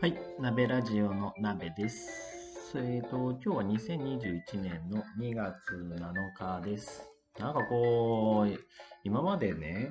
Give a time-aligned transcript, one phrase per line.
[0.00, 2.72] はい、鍋ラジオの鍋です。
[2.74, 7.06] えっ、と、今日は2021年の2月7日です。
[7.38, 8.58] なんかこう、
[9.04, 9.90] 今までね、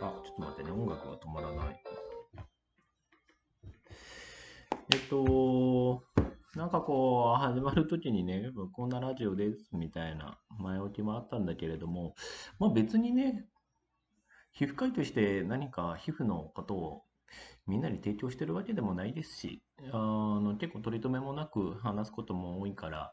[0.00, 1.80] あ、ちょっと待ってね、音楽が止まらない。
[4.92, 6.02] えっと、
[6.56, 12.16] なんかこう、始まるときにね、こんなラジオですみたいな前置きもあったんだけれども、
[12.58, 13.46] まあ別にね、
[14.50, 17.02] 皮膚科医として何か皮膚のことを
[17.66, 19.62] みんなに提供してるわけでもないですし、
[19.92, 23.12] あの結構取り留めもなく話すことも多いから、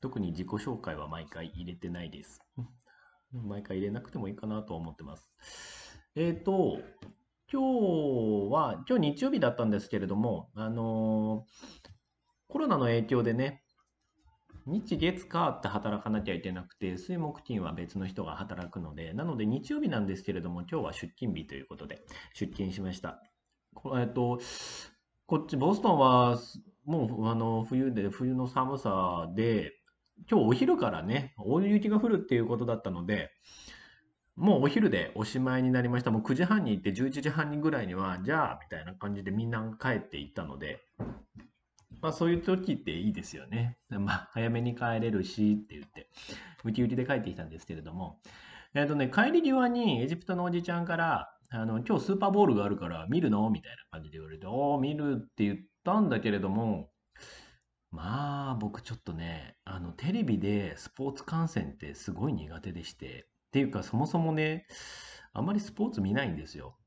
[0.00, 2.40] 特に自己紹介は毎回入れてないです。
[3.32, 5.30] 毎回入れなくてもいいかなと思ってます。
[6.14, 6.80] えっ、と、
[7.50, 11.46] 今日は、今日日曜日だったんですけれども、あの
[12.48, 13.62] コロナの影響でね、
[14.66, 23.22] 日月火って働かなきゃいけなくて、水木金は別の人が働くので、なので日曜日なんですけれども、今日は出勤日ということで出勤しました。
[23.82, 24.40] こえっと、
[25.26, 26.38] こっち、ボストンは
[26.84, 29.72] もうあの冬で、冬の寒さで、
[30.30, 33.30] 今日お昼からね、大雪が降るっていうことだったので、
[34.36, 36.12] もうお昼でおしまいになりました。
[36.12, 40.80] もう9時半に行って11時半にぐらいには、じゃあ、みたいな感じでみんな帰っていったので、
[42.00, 43.78] まあそういう時っていいですよね。
[43.88, 46.08] まあ早めに帰れるしって言って、
[46.64, 48.20] ウキウキで帰ってきたんですけれども、
[48.74, 53.50] えっとね、帰り際にエジプトのおじちゃんから、あの、今日スーパーボールがあるから見るの？
[53.50, 56.90] みたいな感じで言われて、おー、見るって言ったんだけれども、
[57.90, 64.66] まあ僕ちょっとね、あの、テレビでスポーツ観戦ってすごい苦手でして、っていうかそもそもね、
[65.34, 66.78] あまりスポーツ見ないんですよ。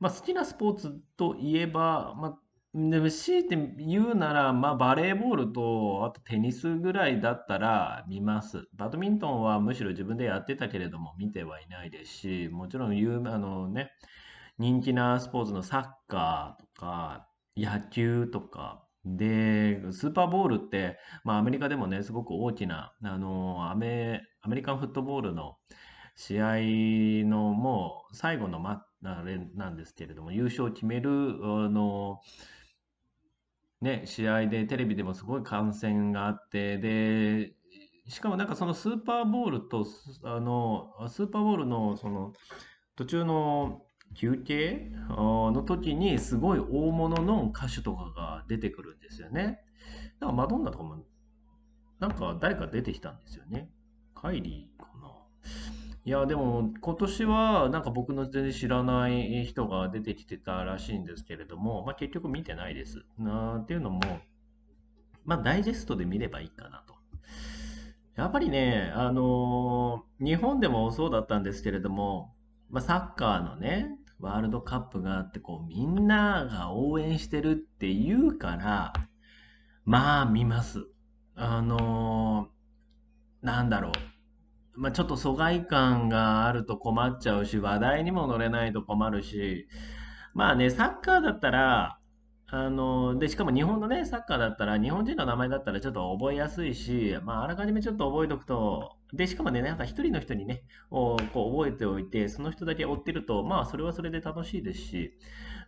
[0.00, 2.38] まあ好きなスポーツといえば、まあ
[2.74, 8.66] でも強いて言うなら、まあ、バレーボールと、あとテニスぐらいだったら見ます。
[8.74, 13.92] バドミントンはむしろ自分でやってたけれども見てはいないですし、もちろん有名、あのね、
[14.58, 25.58] 人気なスポーツのサッカーとか、野球とか、で、スーパーボールって、まあアメリカでもね、すごく大きな、あの、アメ、アメリカンフットボールの
[26.16, 26.56] 試合
[27.28, 32.18] のもう最後のま、あれなんですけれども、優勝を決める、あの、
[33.84, 37.54] ね、試合でテレビでもすごい観戦があって、で、
[38.08, 39.86] しかもなんかそのスーパーボールと、
[40.24, 42.32] あの、スーパーボールのその
[42.96, 43.82] 途中の
[44.14, 49.60] 休憩の時にすごい大物の歌手とかが出てくるんですよね。
[50.18, 51.04] なんかマドンナとかも、
[52.00, 53.70] なんか誰か出てきたんですよね。
[54.14, 55.08] カイリーかな。
[56.06, 63.04] いや、でも今年はなんか僕の全然知らない人が出てきてたらしいんですけれども、まあ結局見てないです。
[63.18, 64.00] なっていうのも、
[65.24, 66.94] まあダイジェストで見ればいいかなと。
[68.16, 72.34] やっぱりね、あのー日本でもそうだったんですけれども、
[72.70, 73.88] まあサッカーのね、
[74.20, 78.92] ワールドカップがあって、こうみんなが応援してるって言うから、
[79.86, 80.86] まあ見ます。
[81.34, 84.13] あのーなんだろう。
[84.76, 89.68] まあ、ちょっと疎外感があると困っちゃうし、話題にも乗れないと困るし、
[90.34, 91.98] まあね、サッカーだったら、
[92.46, 105.12] あの、で、しかも日本のね、サッカーだったら、日本人の名前だったらちょっと覚えやすいし、まあ、あらかじめちょっと覚えておくと、で、しかもね、なんか一人の人にね、をこう覚えておいて、その人だけ追ってると、まあ、それはそれで楽しいですし、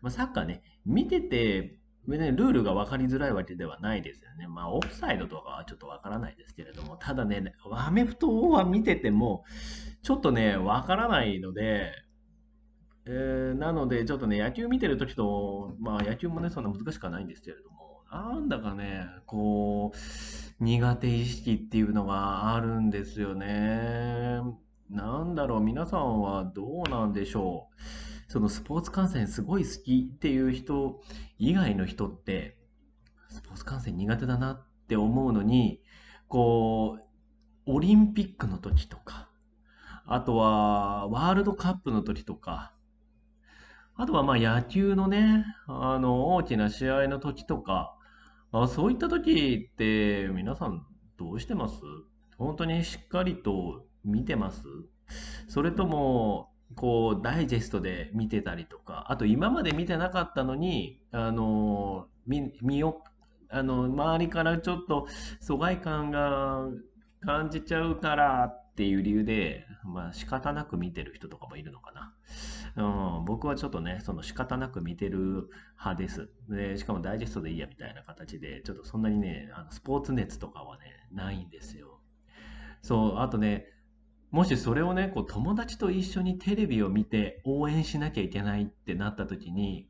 [0.02, 4.46] まあ、サッカーね、見てて、ね、ルールが分かりづらいわけではないですよね。
[4.46, 9.44] まあ、オフサイドとかはちょっと分からないですけれども、ただね、アメフトは見てても、
[10.02, 11.92] ちょっとね、分からないので、
[13.06, 24.40] えーなので、ちょっとね、野球見てるときと、まあ、野球もね、そんな難しくはないんですけれども、なんだかね、こう、苦手意識っていうのがあるんですよね。
[24.90, 28.05] なんだろう、皆さんはどうなんでしょう。
[28.28, 31.00] そのスポーツ観戦すごい好きっていう人
[31.38, 32.56] 以外の人って、
[33.28, 35.80] スポーツ観戦苦手だなって思うのに、
[36.28, 37.02] こう、
[37.66, 39.28] オリンピックの時とか、
[40.06, 42.72] あとはワールドカップの時とか、
[43.96, 47.96] あとはまあ野球のね、あの大きな試合の時とか、
[48.52, 50.84] あそういった時って皆さん
[51.16, 51.80] どうしてます？
[52.38, 54.62] 本当にしっかりと見てます？
[55.48, 63.02] それとも、こう、ダイジェストで見てたりとか、あと今まで見てなかったのに、あの、見、見よ、
[63.48, 65.06] あの、周りからちょっと
[65.40, 66.66] 疎外感が
[67.20, 72.12] 感じちゃうからっていう理由で、まあ仕方なく見てる人とかもいるのかな。
[73.18, 75.48] うん、僕はちょっとね、その仕方なく見てる
[75.78, 76.28] 派です。
[76.48, 82.00] で、しかもダイジェストでいいやみたいな形で、ちょっとそんなにね、あのスポーツ熱とかはね、ないんですよ。
[82.82, 83.66] そう、あとね、
[84.36, 89.88] もしそれをね、こう友達と一緒にテレビを見て応援しなきゃいけないってなった時に、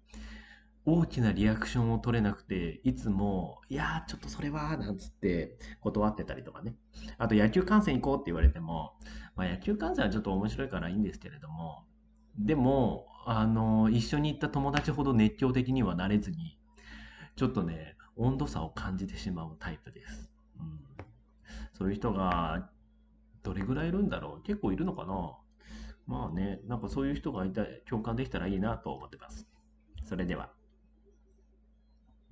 [0.84, 6.76] 大きなリアクションを取れなくて、いつも、いやー、ちょっとそれは、なんつって断ってたりとかね。
[7.18, 8.92] あと、野球観戦行こうって言われても、
[9.34, 11.84] まあ、野球観戦はちょっと面白いからいいんですけれども、
[12.38, 16.56] でも、あの、一緒に行った友達ほど熱狂的にはなれずに、
[17.34, 20.30] ちょっとね、温度差を感じてしまうタイプです。
[20.60, 20.80] うん、
[21.72, 22.70] そういう人が、
[23.46, 24.42] どれぐらいいるんだろう？
[24.42, 25.36] 結構いるのかな？
[26.08, 29.46] まあね、なんかそういう人がいた共感できたらいいなと思ってます。
[30.02, 30.50] それでは。